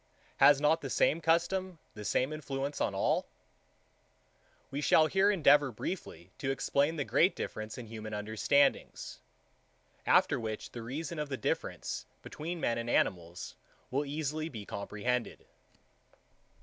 Has 0.37 0.59
not 0.59 0.81
the 0.81 0.89
same 0.89 1.21
custom 1.21 1.77
the 1.93 2.03
same 2.03 2.33
influence 2.33 2.81
on 2.81 2.95
all? 2.95 3.27
We 4.71 4.81
shall 4.81 5.05
here 5.05 5.29
endeavour 5.29 5.71
briefly 5.71 6.31
to 6.39 6.49
explain 6.49 6.95
the 6.95 7.05
great 7.05 7.35
difference 7.35 7.77
in 7.77 7.85
human 7.85 8.11
understandings: 8.11 9.19
After 10.07 10.39
which 10.39 10.71
the 10.71 10.81
reason 10.81 11.19
of 11.19 11.29
the 11.29 11.37
difference 11.37 12.07
between 12.23 12.59
men 12.59 12.79
and 12.79 12.89
animals 12.89 13.53
will 13.91 14.03
easily 14.03 14.49
be 14.49 14.65
comprehended. 14.65 15.45